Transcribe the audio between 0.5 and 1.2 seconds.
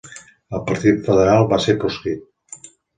El partit